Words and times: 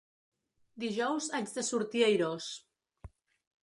Dijous 0.85 1.29
haig 1.39 1.53
de 1.59 1.67
sortir 1.69 2.05
airós. 2.09 2.53